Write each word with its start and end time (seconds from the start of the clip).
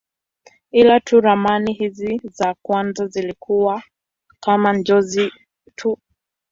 Ila 0.71 0.99
tu 0.99 1.21
ramani 1.21 1.73
hizi 1.73 2.21
za 2.33 2.55
kwanza 2.61 3.07
zilikuwa 3.07 3.83
kama 4.39 4.73
njozi 4.73 5.31
tu. 5.75 5.97